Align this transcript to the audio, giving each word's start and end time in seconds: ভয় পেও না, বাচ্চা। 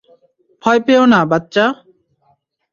ভয় 0.63 0.79
পেও 0.87 1.03
না, 1.05 1.19
বাচ্চা। 1.25 1.65